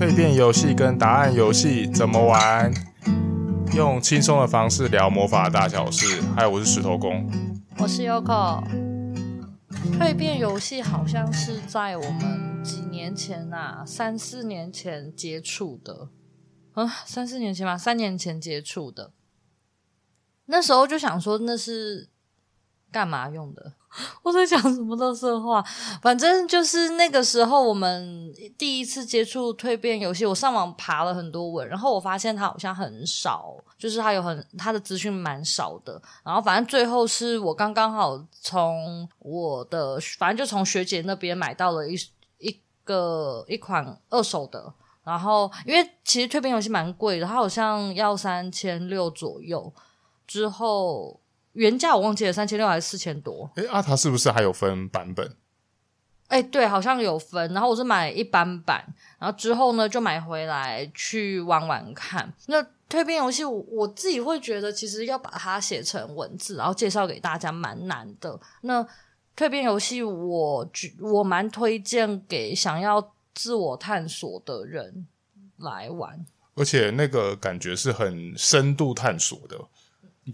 [0.00, 2.72] 蜕变游戏跟答案游戏怎么玩？
[3.76, 6.22] 用轻松的方式聊魔法大小事。
[6.34, 7.30] 嗨，我是石头公，
[7.76, 8.64] 我是 Yoko。
[9.98, 16.08] 蜕变游戏好像是在我们几年前呐、啊，三四年前接触的。
[16.72, 19.12] 啊，三四年前吧，三年前接触的。
[20.46, 22.08] 那时候就想说，那是
[22.90, 23.72] 干嘛用的？
[24.22, 25.60] 我在讲什么垃圾话？
[26.00, 36.00] 反正就是那个时候，我们第一次接触蜕变游戏，我上网爬了很多文，然后我发现它好像很少，就是它有很它的资讯蛮少的。
[36.22, 41.96] 然后反正最后是我刚刚好从我的，反正就从学姐那边买到了一
[42.38, 44.72] 一个一款二手的。
[45.02, 49.72] 然后因为其实蜕变游戏蛮贵的，它好像要三千六左右。
[50.28, 51.18] 之后。
[51.52, 53.50] 原价我忘记了三千六还是四千多？
[53.56, 55.36] 诶，阿塔是不是还有分版本？
[56.28, 57.52] 诶，对，好像有分。
[57.52, 58.84] 然后我是买一般版，
[59.18, 62.32] 然后之后呢就买回来去玩玩看。
[62.46, 68.38] 那蜕变游戏我，我自己会觉得，其实要把它写成文字，然后介绍给大家蛮难的。
[68.62, 68.86] 那
[69.36, 75.06] 蜕变游戏我，我我蛮推荐给想要自我探索的人
[75.56, 79.58] 来玩，而且那个感觉是很深度探索的。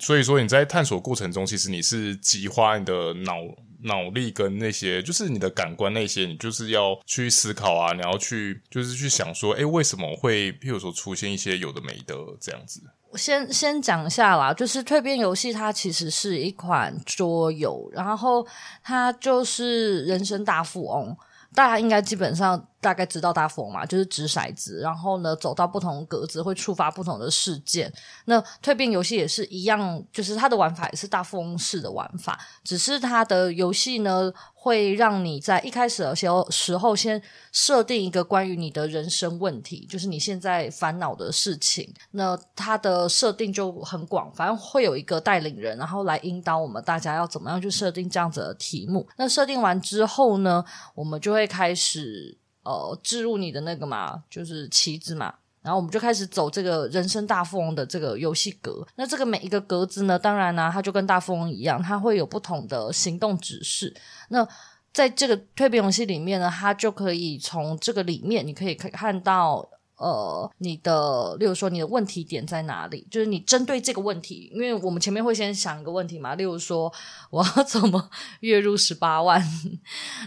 [0.01, 3.35] 所以说你在探索过程中，其实你是激发你的脑
[3.83, 12.81] 脑力跟那些，就是你的感官那些，你就是要去思考啊，你要去就是去想说，哎，为什么会譬如说出现一些有的没的这样子？
[13.11, 18.47] 我先先讲一下啦，就是蜕变游戏它其实是一款桌游，然后
[18.83, 21.17] 它就是人生大富翁，
[21.55, 22.69] 大家应该基本上。
[22.87, 27.93] 大概知道大富翁嘛，就是掷骰子，然后呢，走到不同格子会触发不同的事件。
[28.27, 37.21] 那蜕变游戏也是一样，就是它的玩法也是大富翁式的玩法，只是它的游戏呢会让你在一开始的时候时候先
[37.51, 41.93] 设定一个关于你的人生问题，就是你现在烦恼的事情。
[42.13, 49.05] 那它的设定就很广，反正会有一个带领人，然后来引导我们大家要怎么样去设定这样子的题目。
[49.17, 52.39] 那设定完之后呢，我们就会开始。
[52.67, 55.33] 呃，置入你的那个嘛，就是棋子嘛，
[55.63, 58.85] 然后我们就开始走这个人生大富翁的这个游戏格。
[58.97, 63.95] 那这个每一个格子呢，当然呢、它就跟大富翁一样，它会有不同的行动指示。
[64.31, 64.47] 那
[64.93, 69.67] 在这个蜕变游戏里面呢，它就可以从这个里面，你可以看看到。
[69.99, 73.07] 呃，你的，例如说你的问题点在哪里？
[73.11, 76.93] 就是你针对这个问题，因为我们前面会先想一个问题嘛，例如说
[77.31, 79.43] 我要怎么 月入十八万，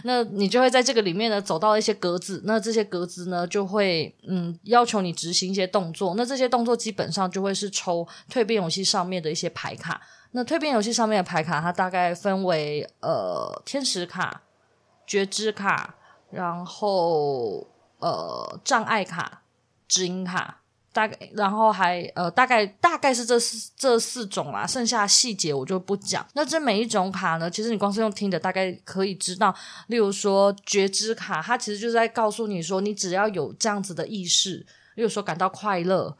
[0.02, 10.02] 那你就会在这个里面呢走到一些格子，那这些格子呢就会嗯要求你执行一些动作，那这些动作基本上就会是抽蜕变游戏上面的一些牌卡。
[10.32, 14.42] 那蜕变游戏上面的牌卡，它大概分为呃天使卡、
[15.06, 15.94] 觉知卡，
[16.30, 17.68] 然后
[18.00, 19.42] 呃障碍卡。
[19.90, 20.62] 知音卡
[20.92, 26.26] 大概，然后还呃大概大概是这四这四种啦，剩下细节我就不讲。
[26.34, 29.54] 那这每一种卡呢，其实你光是用听的，大概可以知道。
[29.88, 34.64] 例如说觉知卡，它其实就是在告诉你说，你只要有这样子的意识，
[34.94, 36.16] 例如说感到快乐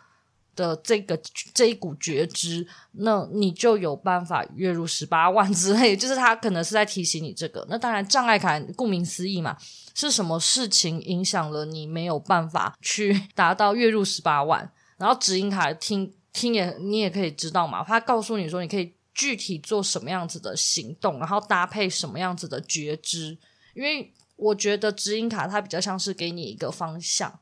[0.55, 1.21] 的这个
[1.55, 5.95] 这一股觉知，那你就有办法月入十八万之类。
[5.99, 7.67] 就是他可能是在提醒你这个。
[7.69, 9.57] 那当然障碍卡，顾名思义嘛。
[9.93, 14.71] 是什么事情影响了你没有办法去达到月入十八万？
[14.97, 23.37] 然后指引卡听听也你也可以知道嘛，他告诉你说你可以具体做什么样子的行动，然后搭配什么样子的觉知。
[23.75, 27.41] 因为我觉得指引卡它比较像是给你一个方向，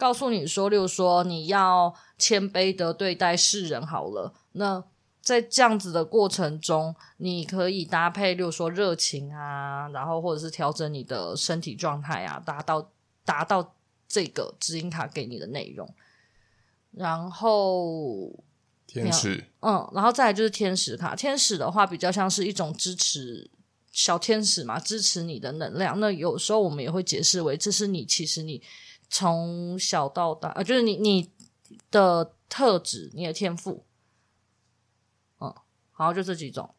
[0.00, 4.82] 告诉你说，例如说你要谦卑的对待世人好了，那。
[5.22, 12.90] 在这样子的过程中，你可以搭配，例如说热情啊，然后或者是调整你的身体状态啊，达到
[13.22, 13.74] 达到
[14.08, 15.86] 这个指引卡给你的内容。
[16.92, 18.32] 然后
[18.86, 21.14] 天使，嗯，然后再来就是天使卡。
[21.14, 23.50] 天使的话比较像是一种支持
[23.92, 26.00] 小天使嘛，支持你的能量。
[26.00, 28.60] 那有时候我们也会解释为，这是你其实你
[29.10, 31.30] 从小到大，呃，就是你你
[31.90, 33.84] 的特质，你的天赋。
[35.98, 36.74] 然后就这几种，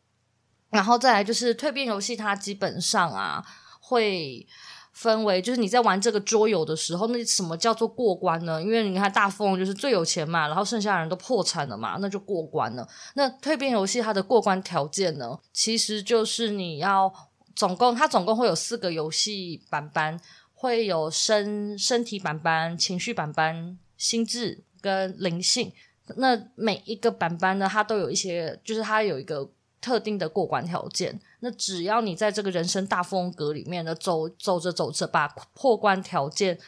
[0.71, 3.45] 然后再来就是蜕变游戏，它基本上啊
[3.79, 4.47] 会
[4.91, 8.59] 分为，就是你在玩这个桌游的时候，那什么叫做过关呢？
[8.59, 12.89] 因为你看大富翁就是最有钱嘛，然后剩下的人都破产了嘛，那就过关了。
[13.13, 17.13] 那蜕变游戏它的过关条件呢，其实就是你要
[17.55, 20.19] 总共它总共会有四个游戏版本，
[20.61, 25.73] 会有身身体板板、情绪板板、心智跟灵性。
[26.17, 29.49] 那每一个板板呢，它都有一些，就是它有一个
[29.81, 31.19] 特定的过关条件。
[31.39, 36.59] 那只要你在这个人生大风格里面呢，走走着走着，把破关条件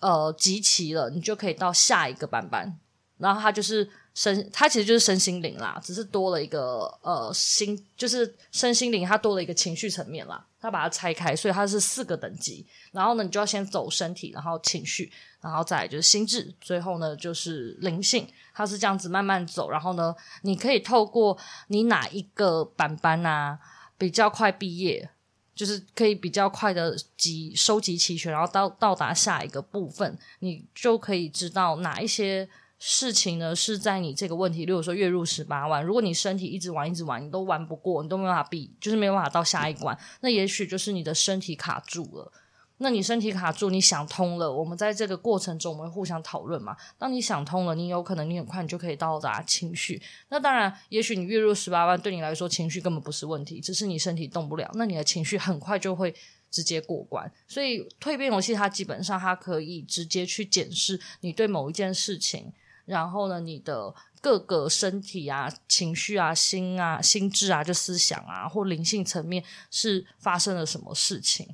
[0.00, 2.80] 呃集齐了，你就可以到下一个板板。
[3.18, 10.46] 然后它就是身，它其实就是身心灵啦，只是多了一个呃心，就是身心灵，它多了一个情绪层面啦。
[10.60, 12.64] 它把它拆开，所以它是四个等级。
[12.90, 15.12] 然后呢，你就要先走身体，然后情绪，
[15.42, 18.26] 然后再来就是心智，最后呢就是灵性。
[18.54, 19.68] 它是这样子慢慢走。
[19.68, 23.58] 然后呢，你可以透过你哪一个班班啊
[23.98, 25.10] 比较快毕业，
[25.54, 32.48] 就是可以比较快的集收集齐全，然后到到达下一个部分，你就可以知道哪一些。
[32.86, 42.30] 事情呢是在你这个问题，例如说月入十八万，如果你身体一直玩一直玩，你都玩不过，你都没办法比，就是没有办法到下一关，那也许就是你的身体卡住了。
[42.76, 46.76] 那你身体卡住，你想通了，我们在这个过程中我们会互相讨论嘛。
[46.98, 50.02] 当你想通了，你有可能你很快你就可以到达情绪。
[50.28, 56.14] 那当然，也许你月入十八万对你来说情绪根本不是问题，只是你身体动不了，那你的情绪很快就会。
[56.50, 62.52] 直接过关，所以蜕变游戏它基本上它可以直接去检视你对某一件事情，
[62.84, 71.48] 然后呢，你的各个身体啊、情绪啊、心啊、心智啊、就思想啊或灵性层面是发生了什么事情。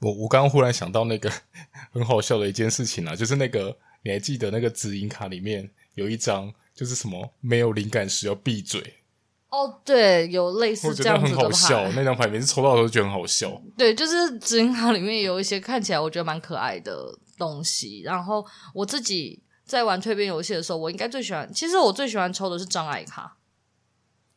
[0.00, 1.30] 我我刚刚忽然想到那个
[1.92, 8.98] 很好笑的一件事情啊，就是那个你还记得那个指引卡里面有一张，就是什么没有灵感时要闭嘴。
[9.48, 11.92] 哦，对，有类似这样子的牌。
[11.94, 13.60] 那张牌每次抽到的时候觉得很好笑。
[13.76, 18.00] 对，就是指引卡里面有一些看起来我觉得蛮可爱的东西。
[18.00, 19.42] 然后我自己
[19.72, 23.38] 在玩蜕变游戏的时候，我应该最喜欢，其实我最喜欢抽的是障碍卡。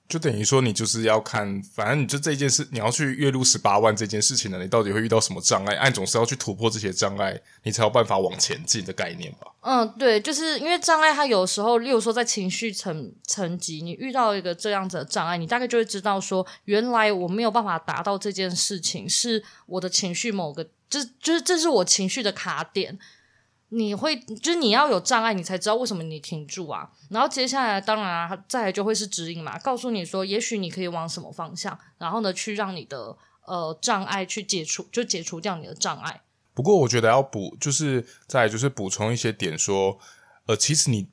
[0.07, 5.75] 就等于说，你就是要看，反正你就这件事，你要去月入十八万这件事情呢，你到底会遇到什么障碍？
[5.75, 9.51] 按总是要去突破这些障碍，你才有办法往前进的概念吧？
[9.61, 22.97] 嗯，对，就是因为障碍，它有时候，例如说在情绪层层级，你遇到一个这样子的障碍，你大概就会知道说，原来我没有办法达到这件事情，是我的情绪某个，就是就是这是我情绪的卡点。
[23.69, 26.89] 你会就是你要有障碍，你才知道为什么你停住啊。
[27.09, 36.21] 然后接下来当然啊，再来就会是指引嘛，告诉你说，也许你可以往什么方向，然后呢，去让你的呃障碍去解除，就解除掉你的障碍。
[36.53, 39.97] 不过我觉得要补，就是再就是补充一些点说，
[40.45, 41.07] 呃，其实你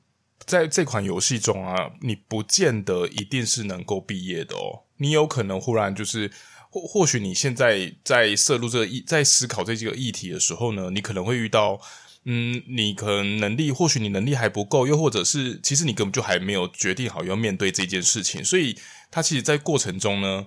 [0.45, 4.83] 在这款游戏中啊，你不见得一定是能够毕业的哦。
[4.97, 6.31] 你有可能忽然就是
[6.69, 11.81] 或或许你现在在涉入这个议，在思考这几个议题的时候呢，你可能会遇到。
[12.25, 18.77] 嗯，你可能能力，或许你能力还不够，又或者是其实你根本就还没有决定好要面对这件事情，所以
[19.11, 20.45] 它其实，在过程中呢，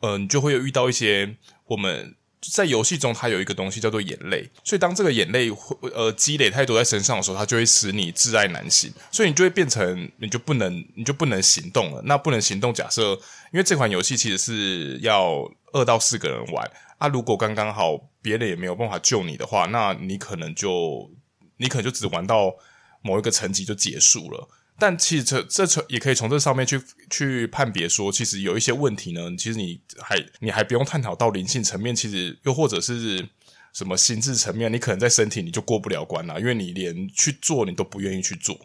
[0.00, 1.36] 嗯、呃，你就会遇到一些
[1.66, 5.50] 我们在游戏中它有一个东西叫做眼泪，所以当这个眼泪
[5.94, 12.02] 呃积累太多在身上的时候，它就会使你挚爱难行，所以你就会变成你就不能你就不能行动了。
[12.04, 13.12] 那不能行动，假设
[13.50, 16.70] 因为这款游戏其实是要二到四个人玩。
[17.04, 21.10] 他、如果刚刚好别人也没有办法救你的话，那你可能就
[21.58, 22.54] 你可能就只玩到
[23.02, 24.48] 某一个层级就结束了。
[24.78, 33.28] 但其实这这也可以从这上面去去判别说，其实有一些问题呢，其实你还你还不用探讨到灵性层面，其实又或者是
[33.72, 38.58] 什么心智层面，你可能在身体你就过不了关了，因为你连去做你都不愿意去做。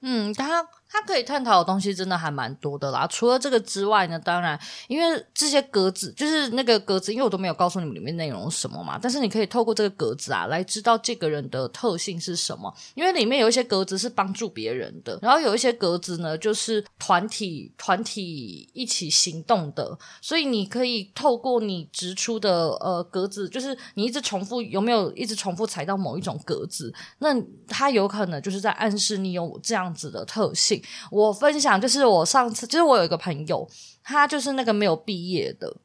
[0.00, 0.66] 嗯，他。
[0.96, 3.04] 它可以探讨的东西真的还蛮多的啦。
[3.08, 4.56] 除了这个之外呢，当然，
[4.86, 8.96] 因为这些格子就是那个格子，因为我都没有告诉你们里面内容什么嘛。
[9.02, 12.72] 但是你可以透过这个格子啊，来知道这个人的特性是什么。
[12.94, 19.98] 因为里面有一些格子是帮助别人的，然后有一些格子呢，就是团体团体一起行动的。
[20.22, 27.34] 所以你可以透过你直出的呃格子，就是你一直重复有没有一直重复踩到某一种格子，那
[27.66, 30.80] 它有可能就是在暗示你有这样子的特性。
[31.10, 33.68] 我分享就是我上次，就是我有一个朋友，
[34.02, 35.76] 他就是那个没有毕业的，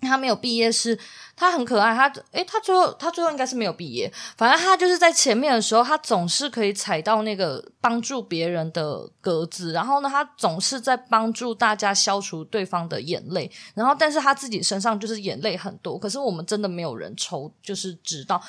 [0.00, 0.98] 他没有毕业是。
[1.36, 4.10] 他很可爱，他诶，他最后他最后应该是没有毕业。
[4.38, 13.50] 反正他就是在前面的时候，他总是可以踩到那个帮助别人的格子，然后呢，他总是在帮助大家消除对方的眼泪。
[13.74, 18.40] 然后，但是他自己身上就是眼泪很多，可是我们真的没有人抽，就是知道。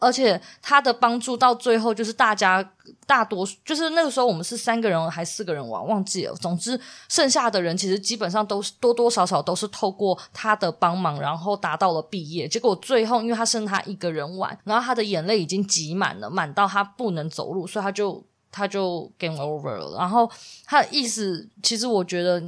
[0.00, 2.68] 而且他的帮助到最后，就是大家
[3.06, 6.34] 大多数，就是那个时候我们是三个人还四个人玩，忘记了。
[6.34, 12.31] 总之，剩下的人其实基本上都是多多少少都是透过他的帮忙，然后达到了毕业。
[12.48, 19.96] 结果最后，因为他剩他一个人玩，然后他的眼泪已经挤满了，满到他不能走路，所以他就他就 game over 了。
[19.98, 20.30] 然后
[20.64, 22.42] 他的意思，其实我觉得，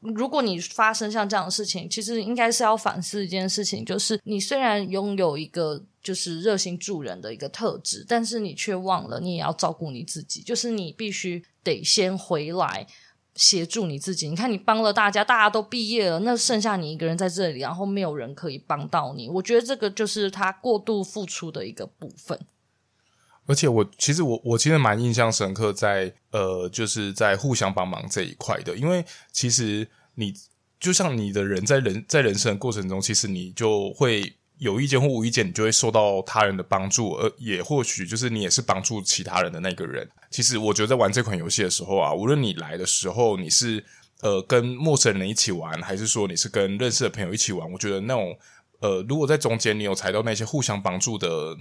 [0.00, 12.86] 如果你发生像这样的事情，其实应该是要反思一件事情，就是你虽然拥有一个就是热心助人的一个特质，但是你却忘了你也要照顾你自己，就是你必须得先回来。
[13.34, 19.28] 协助你自己，你看你帮了大家，大家都毕业了，那剩下你一个人在这里，然后没有人可以帮到你。
[19.28, 22.38] 我觉得这个就是他过度付出的一个部分。
[23.46, 30.32] 而且我其实我我其实蛮印象深刻在，呃就是在互相帮忙这一块的，因为其实你
[30.78, 40.08] 就像你的人在人在人生的过程中，其实你就会有意见或无意见，你就会受到他人的帮助，而也或许就是你也是帮助其他人的那个人。
[40.30, 43.84] 其实我觉得在玩这款游戏的时候啊，无论你来的时候你是
[44.20, 48.38] 呃跟陌生人一起玩，还是说你是跟认识的朋友一起玩，我觉得那种
[48.78, 51.56] 呃如果在中间你有踩到那些互相帮助的。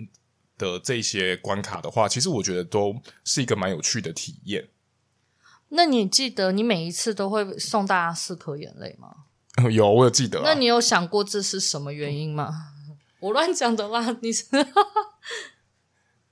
[0.60, 4.68] 的这些关卡的话，其实我觉得都是一个蛮有趣的体验。
[5.70, 9.08] 那你记得你每一次都会送大家四颗眼泪吗？
[9.72, 10.44] 有，我有记得啊。
[10.44, 12.74] 那你有想过这是什么原因吗？
[13.20, 14.46] 嗯，我乱讲的啦，你是。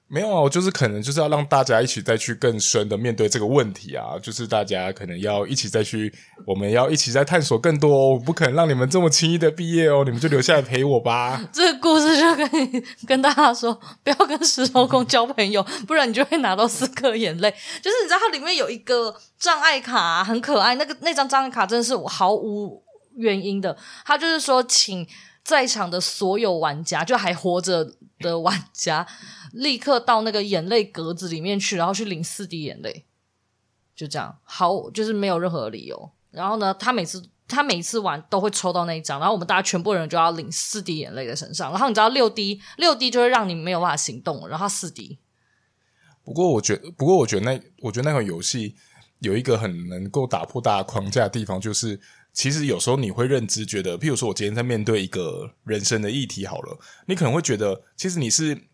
[0.09, 6.09] 没有啊，我就是可能就是要让大家一起再去更深的面对这个问题啊，就是大家可能要一起再去，
[6.45, 11.45] 我们要一起再探索更多哦，我不可能让你们这么轻易的毕业哦，你们就留下来陪我吧。
[11.51, 17.51] 这个故事就跟你跟大家说，不要跟石头公交朋友， 不然你就会拿到四颗眼泪。
[17.81, 22.81] 就是你知道它里面有一个障碍卡，很可爱，那个那张障碍卡真的是毫无
[23.17, 23.75] 原因的，
[24.05, 25.05] 他就是说，请
[25.47, 29.07] 在场的所有玩家，就还活着的玩家。
[29.53, 33.05] 立刻到那个眼泪格子里面去，然后去领四滴眼泪，
[33.95, 36.11] 就这样，好，就是没有任何理由。
[36.31, 41.71] 然后呢，他每次他每次玩都会抽到那一张，然后我们大家全部人就要领四滴眼泪在身上。
[41.71, 45.17] 然后你知道六滴六滴就会让你没有办法行动，然后四滴。
[46.25, 48.75] 不过我觉得，不过我觉得那我觉得那款游戏
[49.19, 51.97] 有一个很能够打破大家框架的地方，就是
[52.37, 58.69] 其实有时候你会认知觉得，譬如说我今天在面对一个人生的议题，好了，你可能会觉得，其实你是。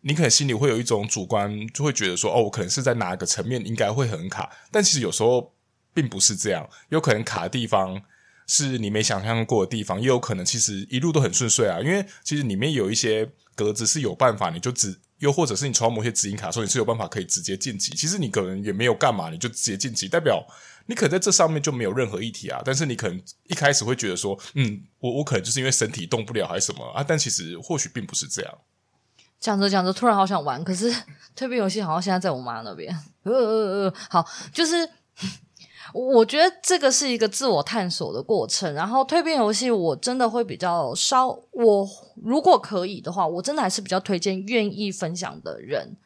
[0.00, 5.52] 你可能心里会有一种主观，就会觉得说，哦，我可能是在哪个层面应该会很卡，但其实有时候
[5.92, 8.00] 并不是这样，有可能卡的地方
[8.46, 20.44] 是你没想象过的地方，也有可能其实一路都很顺遂啊，因为其实里面有一些格子是有办法，你就只，又或者是你抽到某些指引卡的时候，你是有办法可以直接晋级，其实你可能也没有干嘛，你就直接晋级，代表
[20.86, 28.54] 你可能在这上面就没有任何议题啊，但是你可能一开始会觉得说，嗯，我我可能就是因为身体动不了还是什么啊，但其实或许并不是这样。
[29.40, 30.90] 讲着讲着，突然好想玩，可是
[31.36, 32.92] 蜕变游戏好像现在在我妈那边。
[33.22, 34.88] 呃呃呃，好，就是
[35.92, 38.72] 我觉得这个是一个自我探索的过程。
[38.74, 41.88] 然后蜕变游戏，我真的会比较稍，我
[42.22, 45.96] 如果可以的话，我真的还是比较推荐愿意分享的人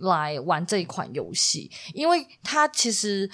[0.00, 3.30] 来玩这一款游戏，因为它其实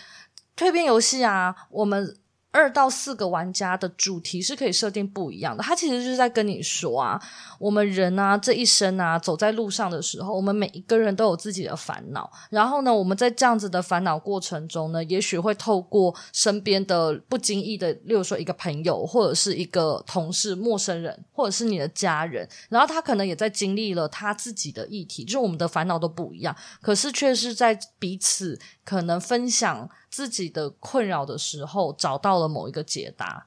[0.57, 2.17] 蜕变游戏啊，我们。
[2.53, 7.21] 二到四个玩家的主题是可以设定不一样的，他其实就是在跟你说啊，
[7.59, 29.89] 我们人啊这一生啊走在路上的时候，我们每一个人都有自己的烦恼，然后呢，我们在这样子的烦恼过程中呢，也许会透过身边的不经意的，例如说一个朋友或者是一个同事、陌生人，或者是你的家人，然后他可能也在经历了他自己的议题，就是我们的烦恼都不一样，可是却是在彼此可能分享。
[30.13, 33.47] 自己的困扰的时候，找到了某一个解答，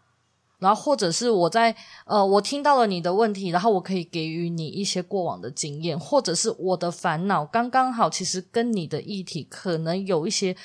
[0.57, 1.75] 然后或者是我在
[2.05, 10.55] 呃，我听到了你的问题，然后我可以给予你一些过往的经验，或者是我的烦恼刚刚好，其实跟你的议题可能有一些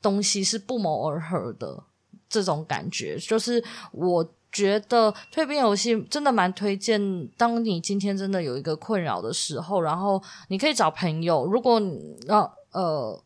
[0.00, 1.82] 东西是不谋而合的，
[2.28, 12.40] 这种感觉，就是我觉得蜕变游戏真的蛮推荐，当你今天真的有一个困扰的时候，然后你可以找朋友，如果你要
[12.72, 12.80] 呃。
[12.82, 13.22] 呃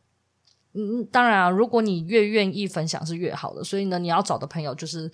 [0.76, 5.08] 嗯，当然啊，如果你越愿意分享是越好的，所以呢，你要找的朋友就是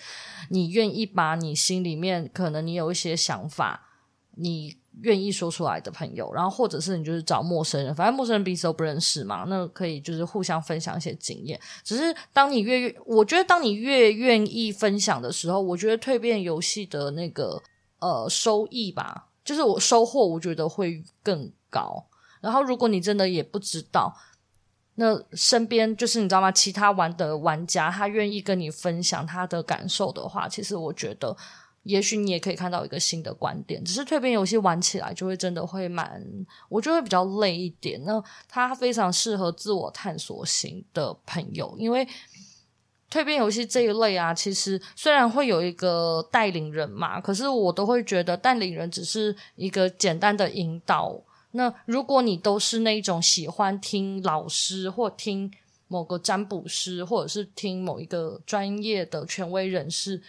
[0.48, 3.88] 你愿意把你心里面可能你有一些想法，
[4.36, 11.60] 你愿意说出来的朋友，然后或者是你就是找陌生人，反正陌生人彼此都不认识嘛，那可以就是互相分享一些经验。
[11.84, 17.62] 只是当你越，我觉得当你越愿意分享的时候，我觉得蜕变游戏的那个
[17.98, 22.06] 呃收益吧，就是我收获，我觉得会更高。
[22.40, 24.16] 然后如果你真的也不知道。
[24.96, 26.52] 那身边就是你知道吗？
[26.52, 31.34] 其他玩的玩家，他愿意跟你分享他的感受的话，其实我觉得，
[31.84, 33.82] 也许你也可以看到一个新的观点。
[33.82, 36.22] 只是蜕变游戏玩起来就会真的会蛮，
[36.68, 38.02] 我就会比较累一点。
[38.04, 42.06] 那它非常适合自我探索型的朋友，因为
[43.10, 51.18] 蜕变游戏这一类啊，其实虽然会有一个带领人嘛，可是我都会觉得带领人只是一个简单的引导。
[51.52, 55.52] 那如果你都是那种喜欢听老师或听
[55.88, 60.22] 某个占卜师，或者是听某一个专业的权威人士，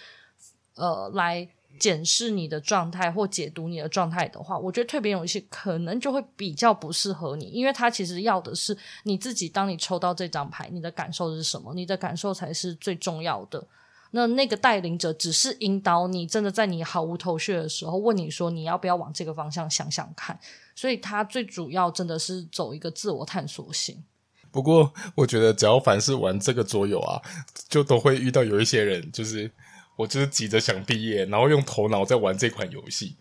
[0.74, 1.48] 呃，来
[1.80, 9.48] 检视你的状态或解读你的状态的话，我觉得蜕变游戏可能就会比较不适合你，因为它其实要的是你自己。
[9.48, 11.74] 当你抽到这张牌，你的感受是什么？
[11.76, 13.68] 你的感受才是最重要的。
[14.12, 20.38] 那那个带领者只是引导你，真的在你毫无头绪的时候问你说你要不要往这个方向想想看。
[20.76, 24.04] 所以他最主要真的是走一个自我探索型。
[24.52, 27.22] 不过我觉得只要凡是玩这个桌游啊，
[27.70, 29.50] 就都会遇到有一些人，就是
[29.96, 33.16] 我就是急着想毕业，然后用头脑在玩这款游戏，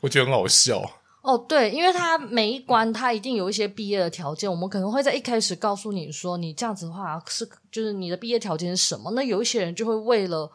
[0.00, 0.82] 我觉得很好笑。
[1.22, 9.10] 哦，对，因为他每一关他一定有一些毕业的条件，我们可能会在一开始告诉你说，你这样子的话是就是你的毕业条件是什么？
[9.12, 10.48] 那有一些人就会为了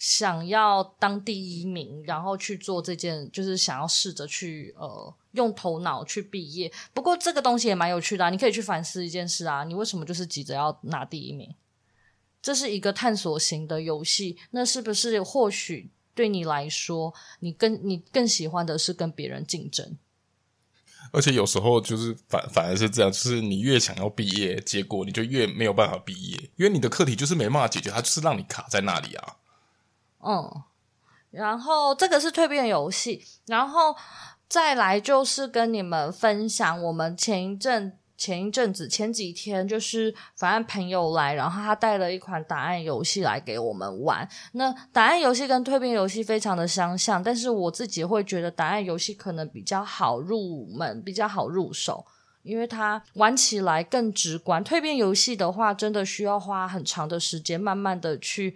[0.00, 6.72] 想要当第一名，然后去做这件，就是想要试着去呃用头脑去毕业。
[6.94, 11.54] 不过这个东西也蛮有趣的，你可以去反思一件事啊，你为什么就是急着要拿第一名？
[12.40, 15.90] 这是一个探索型的游戏，那是不是或许？
[16.12, 19.96] 对你来说，你更你更喜欢的是跟别人竞争，
[21.12, 29.36] 而且有时候就是反反而是这样，就是你越想要毕业，结果你就越没有办法毕业，因为你的课题就是没办法解决，它就是让你卡在那里啊。
[30.24, 30.62] 嗯，
[31.30, 33.94] 然后这个是蜕变游戏，然后
[34.48, 37.96] 再来就是跟你们分享我们前一阵。
[38.20, 44.28] 前一阵子，前几天就是反正朋友来，然后他带了一款答案游戏来给我们玩。
[44.52, 52.04] 那答案游戏跟蜕变游戏非常的相像，但是我自己会觉得答案游戏可能比较好入门，比较好入手，
[52.42, 54.62] 因为它玩起来更直观。
[54.62, 58.54] 蜕变游戏的话，真的需要花很长的时间，慢慢的去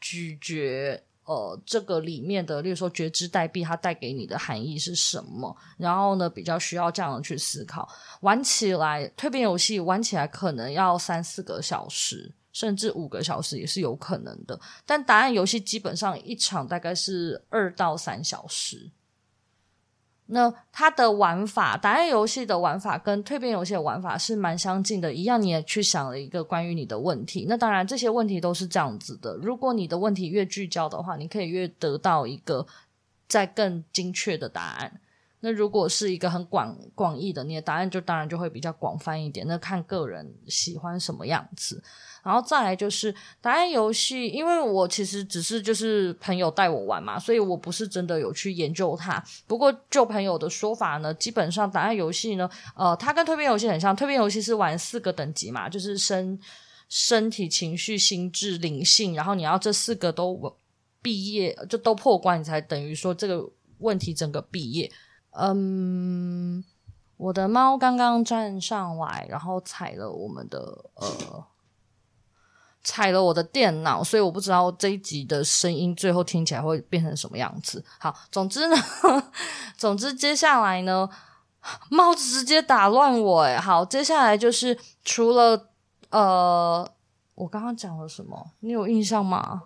[0.00, 1.02] 咀嚼。
[1.24, 5.56] 呃，这个里面的，例如说觉知代币，它带给你的含义是什么？
[5.76, 7.88] 然后呢，比较需要这样去思考。
[8.22, 14.58] 玩起来，蜕变游戏玩起来可能要三四个小时，甚至五个小时也是有可能的。
[14.84, 18.90] 但答案游戏基本上一场大概是二到三小时。
[20.32, 27.46] 那它的玩法，答案游戏的玩法跟蜕变游戏的玩法是蛮相近的，一样，你也去想了一个关于你的问题。
[27.48, 29.36] 那当然，这些问题都是这样子的。
[29.36, 32.66] 如果你的问题越聚焦的话，你可以越得到一个
[33.28, 35.00] 再更精确的答案。
[35.40, 39.46] 那如果是一个很广广义的，你的答案就当然就会比较广泛一点。
[39.46, 41.82] 那看个人喜欢什么样子，
[42.22, 49.22] 然后再来就是答案游戏，因为我其实只是就是朋友带我玩嘛，所以我不是真的有去研究它。
[49.46, 53.96] 不过就朋友的说法呢，基本上答案游戏呢，呃，它跟蜕变游戏很像。
[53.96, 56.38] 蜕变游戏是玩四个等级嘛，就是身
[56.88, 60.56] 身体、情绪、心智、灵性，然后你要这四个都
[61.02, 64.90] 毕业，就都破关，你才等于说这个问题整个毕业。
[65.32, 66.64] 嗯，
[67.16, 70.58] 我的猫刚刚站上来，然后踩了我们的
[70.94, 71.44] 呃，
[72.82, 77.84] 踩了我的电脑，所以我不知道这一集的声音最后听起来会变成什么样子。
[77.98, 78.76] 好，总之呢，
[79.76, 81.08] 总之接下来呢，
[81.90, 83.56] 帽子直接打乱我诶。
[83.58, 85.68] 好，接下来就是除了
[86.10, 86.90] 呃，
[87.34, 88.52] 我刚刚讲了什么？
[88.60, 89.64] 你有印象吗？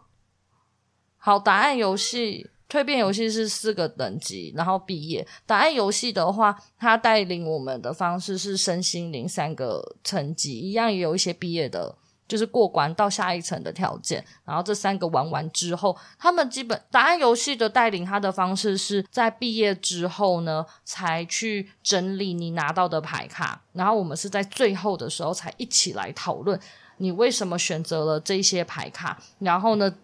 [1.17, 2.51] 好，答案游戏。
[2.67, 5.25] 蜕变游戏是四个等级，然后毕业。
[5.47, 11.95] 答案游戏的话，它带领我们的方式是身心灵三个层级，一样也有一些毕业的，
[12.27, 14.25] 就是过关到下一层的条件。
[14.45, 23.63] 然后这三个玩完之后，他们基本答案游戏的带领他的方式是在毕业之后呢，才去整理你拿到的牌卡。
[23.73, 26.59] 然后我们是在最后的时候才一起来讨论
[26.99, 29.21] 你为什么选择了这些牌卡。
[29.39, 29.95] 然后呢，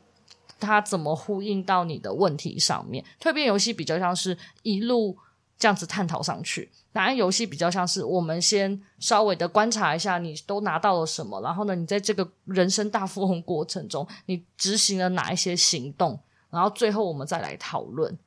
[0.58, 3.04] 它怎么呼应到你的问题上面？
[3.20, 5.16] 蜕变游戏比较像是一路
[5.58, 16.18] 这样子探讨上去，答案游戏比较像是我们先稍微的观察一下你都拿到了什么，然后呢，你在这个人生大富翁过程中，你执行了哪一些行动，
[16.50, 18.18] 然后最后我们再来讨论。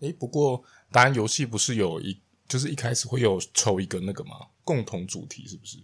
[0.00, 4.30] 诶，不过答案游戏不是有一，就是一开始会有抽一个那个吗？
[4.64, 5.78] 共同主题是不是？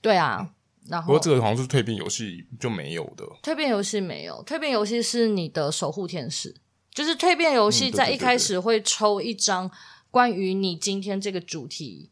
[0.00, 0.54] 对啊。
[0.88, 3.24] 然后，不过这个好像是蜕变游戏就没有的。
[3.40, 6.56] 蜕变游戏没有，蜕变游戏是你的守护天使，
[6.90, 9.70] 就是蜕变游戏在一开始会抽一张
[10.12, 12.10] 关于你今天这个主题，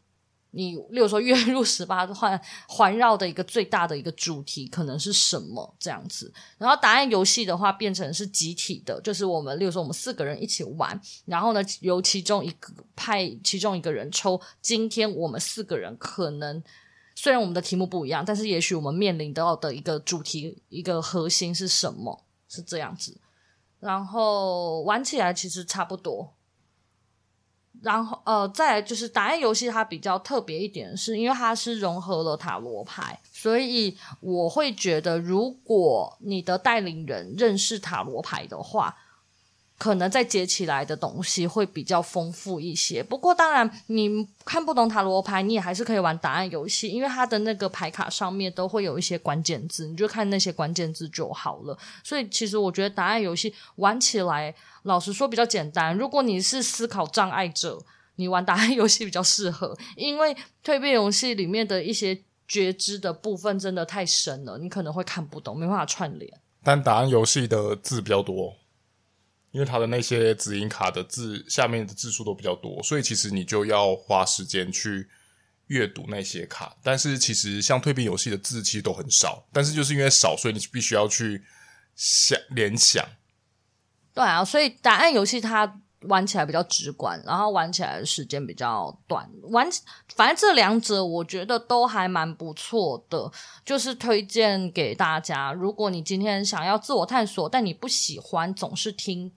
[0.52, 6.32] 你例如说月入十八环环绕的一个最大的一个主题可能是什么这样子。
[6.58, 16.60] 然后答案游戏的话变成是集体的，就是我们例如说我们四个人一起玩，然后呢由其中一个派其中一个人抽，今天我们四个人可能。
[17.16, 22.24] 虽然我们的题目不一样，但是也许我们面临到的一个主题、一个核心是什么？
[22.48, 23.20] 是这样子。
[23.78, 26.32] 然后玩起来其实差不多。
[27.82, 38.94] 然后呃，再就是答案游戏，它比较特别一点，是因为它是融合了塔罗牌，所以我会觉得，如果你的带领人认识塔罗牌的话，
[39.80, 43.02] 可能再接起来的东西会比较丰富一些。
[43.02, 51.78] 不过当然，你看不懂塔罗牌，你也还是可以玩答案游戏，因为它的那个牌卡上面都会有一些关键字，你就看那些关键字就好了。
[52.04, 55.96] 所以其实我觉得答案游戏玩起来，老实说比较简单。
[55.96, 57.82] 如果你是思考障碍者，
[58.16, 66.30] 你玩答案游戏比较适合，因为蜕变游戏里面的一些觉知的部分真的太深了，你可能会看不懂，没办法串联。
[66.62, 68.54] 但答案游戏的字比较多，
[69.50, 75.08] 因为它的那些指引卡的字下面的字数都比较多，所以其实你就要花时间去
[75.66, 76.76] 阅读那些卡。
[76.82, 81.44] 但是其实像蜕变游戏的字其实都很少，但是就是因为少，所以你必须要去
[81.94, 83.04] 想联想。
[84.14, 85.80] 对啊，所以答案游戏它。
[86.08, 89.28] 玩起来比较直观，然后玩起来的时间比较短。
[89.50, 89.68] 玩，
[90.14, 93.30] 反正这两者我觉得都还蛮不错的，
[93.66, 95.52] 就是推荐给大家。
[95.52, 99.30] 如果你今天想要自我探索，但你不喜欢总是听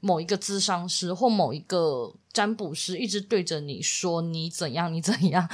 [0.00, 5.46] 某一个咨商师或某一个占卜师一直对着你说你怎样你怎样，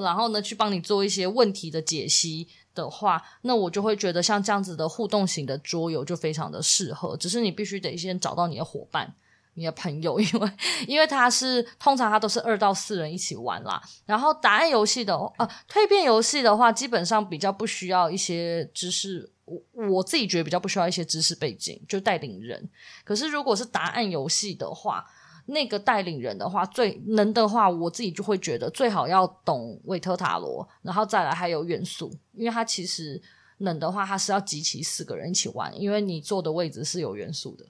[0.00, 7.16] 然后呢去帮你做一些问题的解析的话，那我就会觉得像这样子的互动型的桌游就非常的适合。
[7.16, 9.12] 只是你必须得先找到你的伙伴。
[9.58, 10.52] 你的朋友， 因为
[10.86, 13.82] 因为他是通常他都是二到四人一起玩啦。
[14.06, 22.70] 然后答案游戏的呃，蜕变游戏的话，基本上比较不需要一些知识，我我自己觉得比较不需要一些知识背景，就带领人。
[23.04, 25.04] 可是如果是答案游戏的话，
[25.46, 33.20] 那个带领人的话，最能的话，我自己就会觉得最好要懂韦特塔罗，然后再来还有元素，因为它其实
[33.58, 37.64] 能的话，它是要集齐四个人一起玩，因为你坐的位置是有元素的。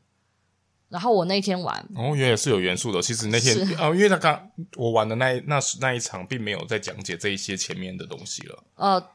[0.88, 3.03] 然后我那天玩，哦，原来是有元素的。
[3.03, 8.64] 其实那天啊、哦，因为他刚我玩的那那那一场，并没有在讲解这一些前面的东西了。
[8.77, 9.11] 呃，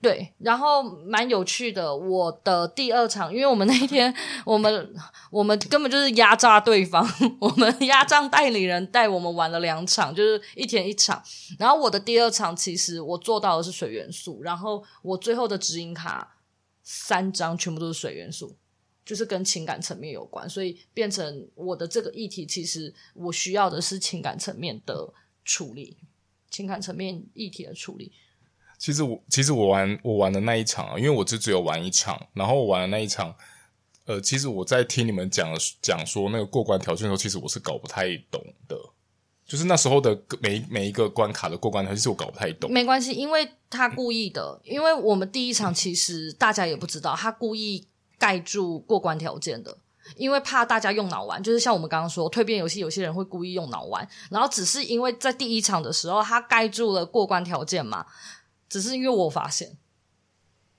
[0.00, 1.96] 对，然后蛮有趣的。
[1.96, 4.14] 我的第二场，因为我们那一天
[4.46, 4.94] 我们
[5.32, 7.04] 我们根本就是压榨对方，
[7.40, 11.20] 我们压榨代理人带我们玩了两场，就是一天一场。
[11.58, 16.36] 然后我的第二场，其实我做到的是水元素，然后我最后的指引卡
[16.84, 18.56] 三张全部都是水元素。
[19.10, 25.12] 就是跟情感层面有关，所以变成我的这个议题，其实我需要的是情感层面的
[25.44, 25.96] 处理，
[26.48, 28.12] 情感层面议题的处理。
[28.78, 33.34] 其实我其实我玩我玩的那一场啊，因为我就只有玩一场，然后我玩的那一场，
[34.04, 38.76] 呃，其实我在听你们讲讲说那个过关条件的时候，其实我是搞不太懂的，
[39.44, 42.72] 就是那时候的每每一个关卡的过关条件，其实我搞不太懂。
[42.72, 47.88] 没关系，因为他故意的，因为我们第一场其实大家也不知道，他故意。
[48.20, 49.76] 盖住过关条件的，
[50.14, 58.04] 因为怕大家用脑玩，就是像我们刚刚说蜕变游戏，有些人会故意用脑玩，然后只是因为在第一场的时候他盖住了过关条件嘛，
[58.68, 59.78] 只是因为我发现，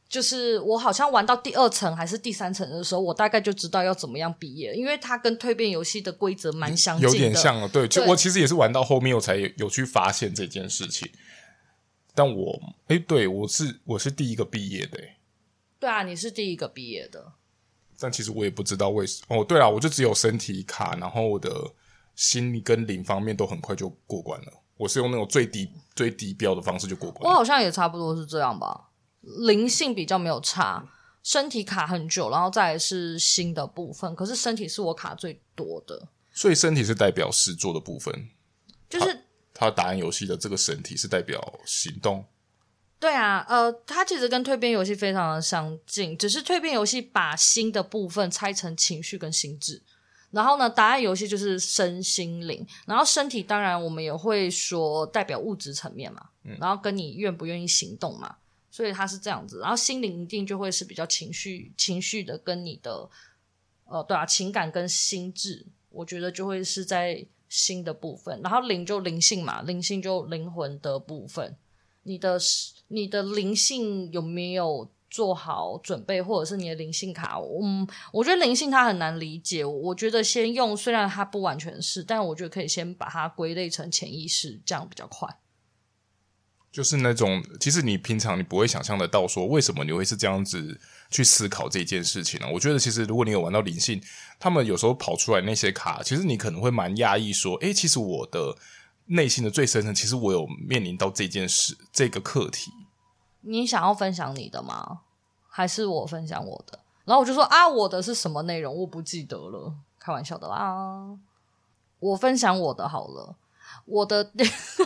[0.08, 11.10] 就是我好像玩到第二层还是第三层的时候，我大概就知道要怎么样毕业，因为它跟蜕变游戏的规则蛮相近的，有点像了，对，就我其实也是玩到后面我才有，有去发现这件事情，
[12.14, 15.16] 但我哎，对我是我是第一个毕业的诶
[15.82, 17.34] 对啊，你是第一个毕业的，
[18.00, 19.36] 但其实我也不知道为什么。
[19.36, 21.50] 哦，对啊，我就只有身体卡，然后我的
[22.16, 24.54] 心理跟灵方面都很快就过关了。
[24.78, 27.28] 我是用那种最低最低标的方式就过关。
[27.28, 28.90] 我好像也差不多是这样吧，
[29.22, 30.88] 灵性比较没有差，
[31.24, 34.16] 身体卡很久，然后再来是心的部分。
[34.16, 38.30] 可是身体是我卡最多的，所以身体是代表实做的部分，
[38.88, 39.20] 就是
[39.52, 42.24] 他答案游戏的这个身体是代表行动。
[43.02, 49.82] 对啊，呃，它其实跟蜕变游戏非常的相近，只是蜕变游戏把心的部分拆成情绪跟心智，
[50.30, 58.36] 然后呢，答案游戏就是身心灵，然后身体当然我们也会说代表物质层面嘛，嗯，然后跟你愿不愿意行动嘛，
[58.70, 63.10] 所以它是这样子，然后心灵一定就会是比较情绪情绪的，跟你的
[63.86, 71.58] 呃，对啊，情感跟心智，我觉得就会是在心的部分，然后灵就灵性嘛，灵性就灵魂的部分。
[72.04, 72.40] 你的
[72.88, 77.40] 你的灵性有没有做好准备，或者是你的灵性卡？
[77.62, 79.64] 嗯，我觉得灵性它很难理解。
[79.64, 85.38] 我觉得先用，虽然它不完全是，但我觉得可以先把它归类成潜意识，这样比较快。
[86.72, 92.48] 就是那种，其实你平常你不会想象得到，说为什么你会是这样子去思考这件事情呢？
[92.54, 94.02] 我觉得其实如果你有玩到灵性，
[94.40, 98.58] 他们有时候跑出来那些卡，其实你可能会蛮讶异，说，诶，其实我的。
[99.12, 102.72] 内心的最深层，其实我有面临到这件事，这个课题。
[103.42, 105.02] 你想要分享你的吗？
[105.50, 106.80] 还是我分享我的？
[107.04, 108.74] 然后我就说啊，我的是什么内容？
[108.74, 111.18] 我不记得了，开玩笑的啦。
[112.00, 113.36] 我分享我的好了。
[113.86, 114.32] 我的，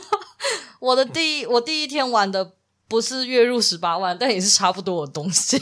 [0.80, 2.56] 我的第一，我第一天玩的
[2.88, 5.60] 不是月入十八万，但也是差不多的东西。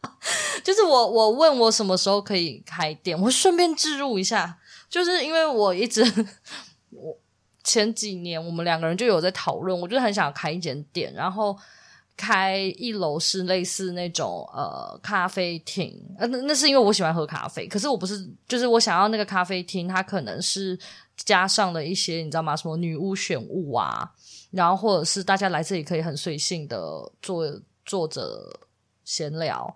[0.64, 4.58] 就是我我问我什么时候可以开店，我顺便置入一下，
[4.88, 6.02] 就是因为我一直
[7.70, 11.56] 前几年我们两个人就有在讨论，我就很想开一间店，然后。
[12.16, 20.78] 开一楼是类似那种呃咖啡厅，呃那那是因为我喜欢喝咖啡，可是我不是，就是我想要那个咖啡厅，它可能是
[21.16, 22.54] 加上了一些你知道吗？
[22.54, 24.12] 什么女巫选物啊，
[24.50, 26.78] 然后或者是大家来这里可以很随性的
[27.22, 27.42] 坐
[27.86, 28.20] 坐着
[29.02, 29.74] 闲聊，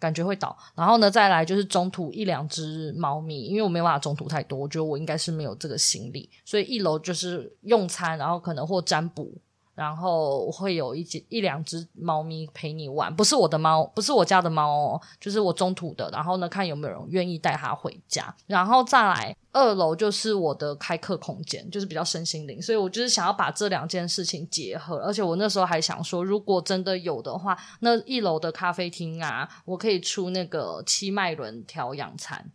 [0.00, 0.56] 感觉会倒。
[0.74, 9.32] 然后呢，再来就是中途一两只猫咪，因为我没有办法中途太多，我觉得我应该是没有这个心理，所以一楼就是用餐，然后可能或占卜。
[9.80, 16.06] 然后会有一只一两只猫咪陪你玩，不是我的猫，不是我家的猫哦，就是我中途的。
[16.10, 18.36] 然后呢，看有没有人愿意带它回家。
[18.46, 22.60] 然后再来二楼就是我的开课空间，就是比较身心灵。
[22.60, 24.98] 所以我就是想要把这两件事情结合。
[24.98, 32.50] 而且我那时候还想说，如果真的有的话，那一楼的咖啡厅啊，我可以出那个七脉轮调养餐，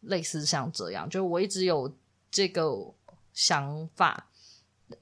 [0.00, 1.08] 类似像这样。
[1.08, 1.94] 就我一直有
[2.32, 2.74] 这个
[3.32, 4.26] 想法。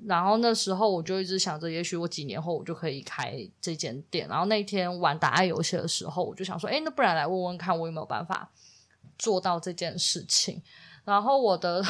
[0.06, 4.26] 然后那时候我就一直想着，也许我几年后我就可以开这间店。
[4.28, 8.50] 然后那天玩打爱游戏的时候，我就想说，哎，那不然来问问看，我有没有办法
[9.18, 10.62] 做到这件事情。
[11.04, 11.84] 然后我的，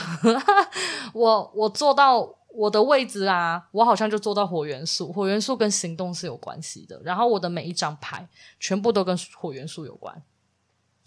[1.14, 5.12] 我我做到我的位置啊，我好像就做到火元素。
[5.12, 7.00] 火元素跟行动是有关系的。
[7.04, 8.28] 然后我的每一张牌
[8.58, 10.20] 全部都跟火元素有关。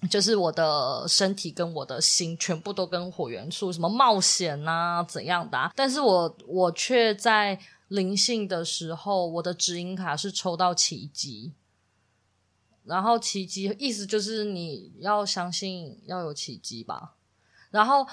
[0.09, 5.71] 就是我的身体跟我的心全部都跟火元素，什么冒险啊怎样的？
[5.75, 11.53] 但是我我却在灵性的时候，我的指引卡是抽到奇迹，
[12.83, 17.15] 然后奇迹意思就是你要相信要有奇迹吧，
[17.71, 18.05] 然后。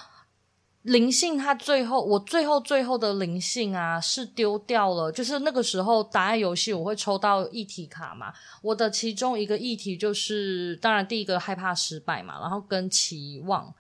[0.85, 5.11] 灵性，它最后我最后最后的灵性啊，是丢掉了。
[5.11, 8.33] 就是那个时候答案游戏，我会抽到议题卡嘛。
[8.61, 13.75] 我的其中一个议题就是，当然第一个害怕失败嘛，然后跟期望，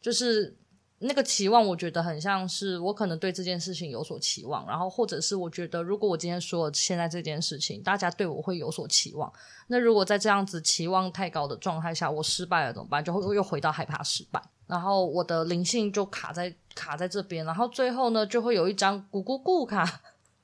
[0.00, 0.56] 就是
[1.00, 9.30] 那个期望，我觉得很像是我可能对这件事情有所期望，然后或者是我觉得如果我今天说了现在这件事情，大家对我会有所期望。
[9.66, 13.04] 那如果在这样子期望太高的状态下，我失败了怎么办？
[13.04, 14.42] 就会又回到害怕失败。
[14.68, 20.00] 然后我的灵性就卡在卡在这边，然后最后呢，就会有一张咕咕咕卡，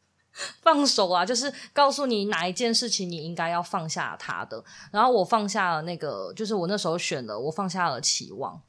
[0.62, 4.64] 放手啊，就是告诉你哪一件事情你应该要放下它的。
[4.90, 8.60] 然后我放下了那个，就是我那时候选的，我放下了期望，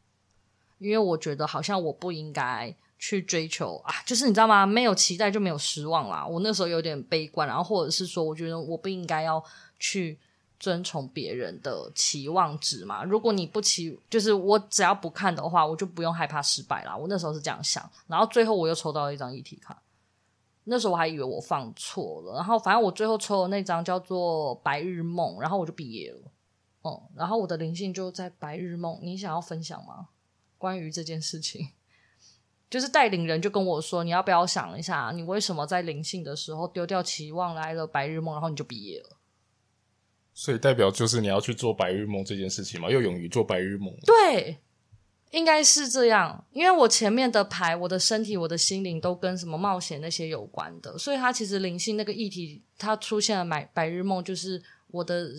[0.78, 4.66] 因为我觉得好像我不应该去追求啊，就是你知道吗？
[4.66, 6.28] 没有期待就没有失望啦。
[6.28, 9.44] 我那时候有点悲观，然后或者是说，我觉得我不应该要
[9.80, 10.20] 去。
[10.60, 13.04] 遵从别人的期望值嘛？
[13.04, 16.96] 如果你不期，就是我只要不看的话，我就不用害怕失败啦。
[16.96, 19.82] 我那时候是这样想，然后最后我又抽到一张议题卡，
[20.64, 26.32] 那时候我还以为我放错了，然后反正我最后抽的那张叫做白日梦，然后我就毕业了。
[26.84, 29.00] 嗯，然后我的灵性就在白日梦。
[29.02, 30.10] 你想要分享吗？
[30.58, 31.70] 关于这件事情，
[32.70, 39.15] 就是带领人就跟我说，你要不要想一下，你为什么在灵性的时候丢掉期望来了白日梦，然后你就毕业了？
[40.38, 43.92] 所以代表就是你要去做白日梦这件事情嘛，又勇于做白日梦。
[44.06, 44.58] 对，
[45.32, 55.32] 应该是这样，因为我前面的牌，我的身体、我的心灵都跟什么冒险那些有关的，所以它其实灵性那个议题，它出现了白白日梦，就是我的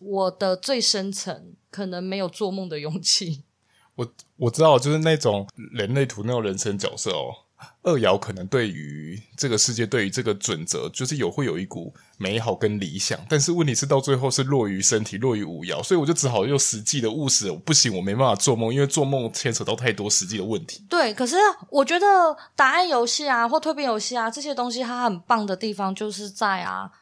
[0.00, 3.42] 我的最深层可能没有做梦的勇气。
[3.96, 7.34] 我我知道，就是那种人类图那种人生角色哦。
[7.82, 20.86] 二爻可能对于这个世界，对于这个准则，就是有会有一股美好跟理想，但是问题是到最后是落于身体，落于五爻，所以我就只好用实际的务实，不行，我没办法做梦，因为做梦牵扯到太多实际的问题。
[20.88, 21.34] 对，可是
[21.68, 22.06] 我觉得
[22.54, 26.92] 答案游戏啊，或蜕变游戏啊，这些东西它很棒的地方就是在啊，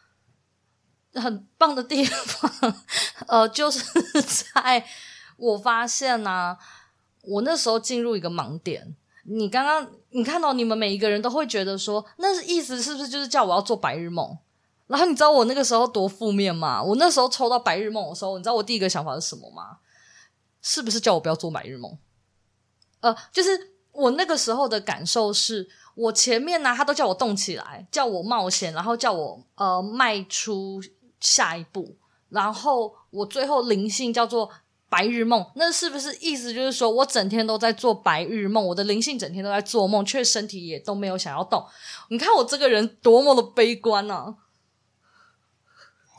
[1.12, 2.74] 很棒的地方，
[3.26, 3.84] 呃，就是
[4.22, 4.86] 在
[5.36, 6.56] 我发现呢、
[7.24, 8.96] 我那时候进入一个盲点。
[9.24, 14.38] 你刚刚你看到你们每一个人都会觉得说，那意思是不是就是叫我要做白日梦？
[14.90, 16.82] 然后你知道我那个时候多负面吗？
[16.82, 19.78] 我那时候抽到白日梦的时候，你知道我第一个想法是什么吗？
[20.60, 21.96] 是不是叫我不要做白日梦？
[23.00, 30.82] 呃，就是我那个时候的感受是，我前面呢，他都叫我动起来，叫我冒险，然后叫我呃迈出
[31.20, 31.96] 下一步，
[32.28, 34.50] 然后我最后灵性叫做。
[34.92, 41.64] 白日梦，那是不是意思就是说我整天都在做白日梦，我的灵性整天都在做梦，却身体也都没有想要动？
[42.08, 44.34] 你看我这个人多么的悲观呢、啊？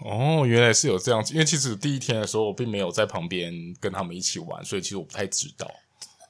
[0.03, 5.69] 哦，原来是有这样子，因为其实第一天的时候我并没有在旁边跟他们一起玩，所以其实我不太知道。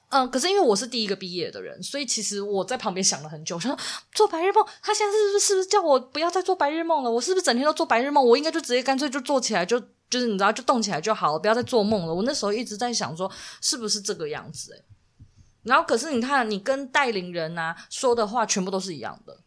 [0.10, 3.77] 嗯，可是因为我是第一个毕业的人，所以其实我在旁边想了很久，说
[4.12, 7.10] 做白日梦，他现在是不是是不是叫我不要再做白日梦了？
[7.10, 8.21] 我是不是整天都做白日梦？
[8.21, 9.79] 我应该就直接干脆就做起来，就
[10.10, 12.13] 就是你知道，就动起来就好了，不要再做梦了。
[12.13, 13.31] 我那时候一直在想说，
[13.62, 14.73] 是不是这个样子？
[14.73, 14.84] 哎，
[15.63, 19.38] 然后可是你看，你跟带领人啊说的话，全部都是一样的，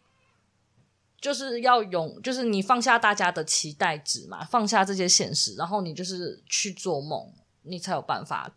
[1.24, 7.32] 就是要勇，就是你放下大家的期待值嘛，放下这些现实，然后你就是去做梦，
[7.62, 8.52] 你才有办法。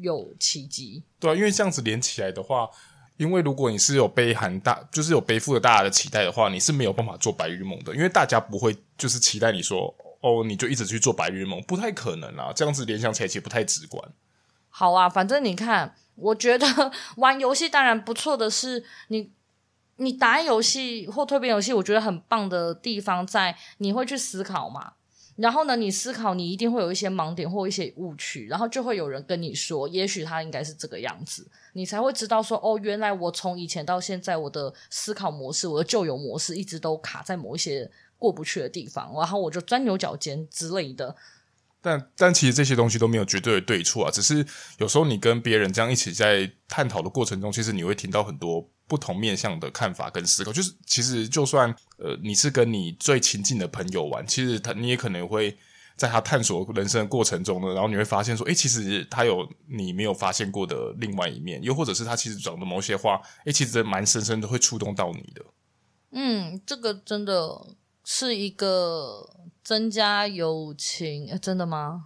[0.00, 2.66] 有奇迹，对啊，因为这样子连起来的话，
[3.18, 12.50] 因为如果你是有背含大，就是有背负着大家的期待的话，你是没有办法做白日梦的，因为大家不会就是期待你说哦，你就一直去做白日梦，不太可能啊。
[12.54, 14.02] 这样子联想起来其实不太直观。
[14.70, 16.66] 好啊，反正你看，我觉得
[17.18, 19.30] 玩游戏当然不错的是，你
[19.96, 24.94] 你打游戏或蜕变游戏，我觉得很棒的地方在你会去思考嘛。
[25.36, 41.16] 然后呢，你思考，你一定会有一些盲点或一些误区，然后就会有人跟你说，也许他应该是这个样子，你才会知道说，哦，原来我从以前到现在，我的思考模式，我的旧有模式，一直都卡在某一些过不去的地方，然后我就钻牛角尖之类的。
[41.82, 44.46] 但但其实这些东西都没有绝对的对错啊，只是
[44.78, 48.66] 有时候你跟别人这样一起在探讨的过程中，其实你会听到很多。
[48.88, 55.56] 不同面向的看法跟思考，就是其实就算呃你是跟你最亲近的朋友玩，其实他你也可能会
[55.96, 65.42] 在他探索人生的过程中呢，然后你会发现说，诶，其实他有你没有发现过的另外一面，又或者是他其实讲的某些话，诶，其实蛮深深的会触动到你的。
[66.10, 67.68] 嗯，这个真的
[68.04, 69.26] 是一个
[69.62, 72.04] 增加友情，诶，真的吗？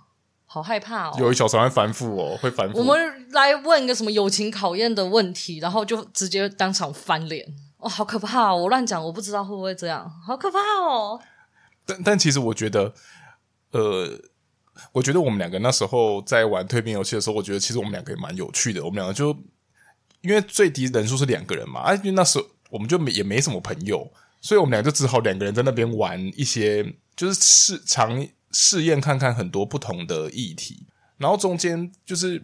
[0.48, 1.16] 好害怕哦！
[1.18, 2.78] 有一小船会反复哦，会反复。
[2.78, 7.44] 我们来问一个什么友情考验的问题，然后就直接当场翻脸
[7.78, 8.56] 哦，好可怕哦！
[8.56, 11.20] 我乱讲，我不知道会不会这样，好可怕哦。
[11.84, 12.94] 但但其实我觉得，
[13.72, 14.08] 呃，
[14.92, 18.82] 我觉得我们两个那时候在玩蜕变游戏的时候，我觉得其实我们两个也蛮有趣的。
[18.84, 19.36] 我们两个就
[20.20, 24.08] 因为最低人数是两个人嘛，啊，因为那时候我们就没也没什么朋友，
[24.40, 28.28] 所以我们两个就只好两个人在那边玩一些就是试尝。
[28.52, 30.86] 试验看看很多不同的议题，
[31.18, 32.42] 然后中间就是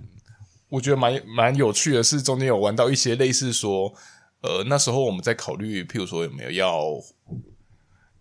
[0.68, 3.94] 我觉得蛮蛮有趣的是，中间有玩到一些类似说，
[4.42, 6.82] 呃，那时候我们在考虑，譬如说有没有要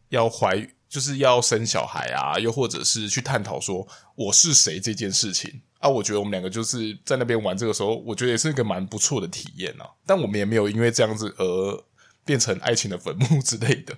[0.08, 3.86] 要怀，就是要生小孩啊，又或者是去探讨说
[4.16, 5.90] 我是谁这件事情啊。
[5.90, 9.90] 我觉得我们两个就是在那边玩这个时候，我觉得也是一个蛮不错的体验啊。
[10.06, 11.84] 但我们也没有因为这样子而
[12.24, 13.98] 变成爱情的坟墓之类的。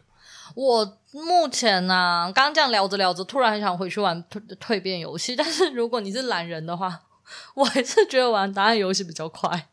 [0.55, 4.23] 我目前呢、刚这样聊着聊着，突然很想回去玩
[4.59, 5.35] 蜕变游戏。
[5.37, 7.03] 但是如果你是懒人的话，
[7.55, 9.69] 我还是觉得玩答案游戏比较快。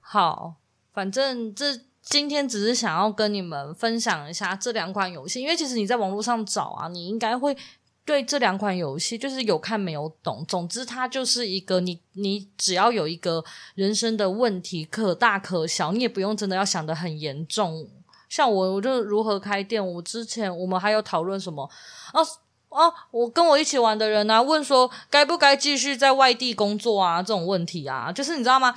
[0.00, 0.56] 好，
[0.92, 7.56] 反正这今天只是想要跟你们分享一下这两款游戏，因为其实你在网络上找啊，你应该会
[8.04, 10.44] 对这两款游戏就是有看没有懂。
[10.48, 17.90] 总之，它就是一个你你只要有一个人生的问题，可大可小，你也不用真的要想的很严重。
[18.28, 19.84] 像我，我就如何开店。
[19.84, 21.68] 我之前我们还有讨论什么？
[22.12, 22.22] 啊、
[22.68, 27.22] 啊，我跟我一起玩的人啊，问说该不该继续在外地工作啊？
[27.22, 28.74] 这种问题啊，就是你知道吗？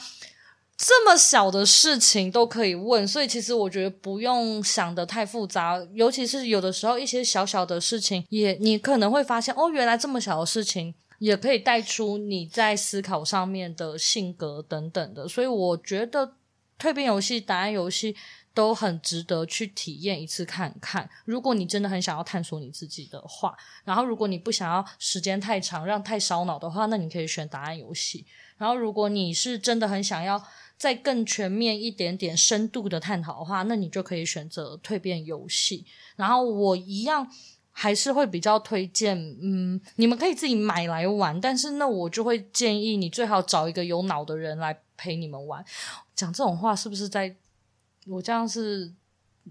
[0.78, 5.78] 这么小的事情都可以问，所以其实我觉得不用想得太复杂。
[5.94, 15.28] 尤其是有的时候一些小小的事情，也你可能会发现哦，原来这么小的事情也可以带出你在思考上面的性格等等的。
[15.28, 16.34] 所以我觉得
[16.80, 18.16] 蜕变游戏、答案游戏。
[18.54, 21.10] 都很值得去体验一次看看。
[21.26, 28.26] 如果你真的很想要探索你自己的话，然后如果你不想要时间太长，让太烧脑的话，那你可以选答案游戏。
[28.58, 30.44] 然后如果你是真的很想要
[30.78, 35.86] 再更全面一点点、深度的探讨的话，那你就可以选择蜕变游戏。
[36.16, 37.28] 然后我一样
[37.72, 45.64] 还是会比较推荐，嗯，你们可以自己买来玩，但是那我就会建议你最好找一个有脑的人来陪你们玩。
[46.14, 47.36] 讲这种话是不是在？
[48.08, 48.92] 我这样是，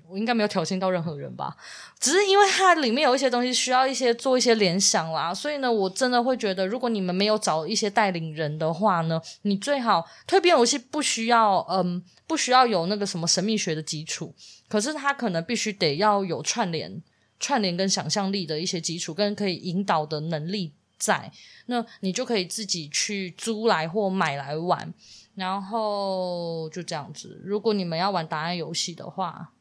[0.08, 1.56] 我应该没有挑衅到任何人吧？
[1.98, 14.34] 只是因为它里面有一些东西需要一些做一些联想啦，所以呢，我真的会觉得，如果你们没有找一些带领人的话呢，你最好蜕变游戏不需要，嗯，不需要有那个什么神秘学的基础，
[14.68, 17.02] 可是它可能必须得要有串联、
[17.38, 21.30] 串联跟想象力的一些基础，跟可以引导的能力在，
[21.66, 24.92] 那你就可以自己去租来或买来玩。
[25.40, 27.40] 然后就这样子。
[27.42, 29.52] 如果你们要玩答案游戏的话，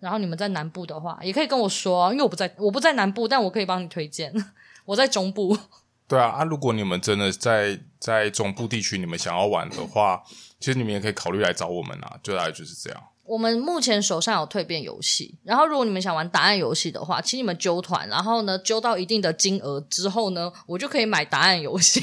[0.00, 4.34] 然后你们在南部的话，也可以跟我说，因为我不在，我不在南部，但我可以帮你推荐。
[4.84, 5.56] 我在中部。
[6.08, 10.24] 对啊，啊，如果你们真的在在中部地区，你们想要玩的话，
[10.58, 12.18] 其实你们也可以考虑来找我们啊。
[12.20, 13.00] 就大概就是这样。
[13.24, 22.00] 我们目前手上有蜕变游戏，然后如果你们想玩答案游戏的话，请你们揪团，然后呢，揪到一定的金额之后呢，我就可以买答案游戏。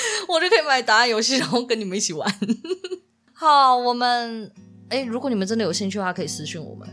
[0.28, 2.32] 我就可以买答案游戏然后跟你们一起玩。
[3.32, 4.50] 好我们
[4.88, 6.88] 诶如果你们真的有兴趣的话可以私信我们。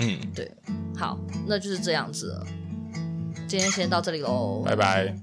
[0.00, 0.18] 嗯。
[0.34, 0.50] 对。
[0.96, 2.46] 好那就是这样子了。
[3.46, 5.14] 今天先到这里喽拜拜。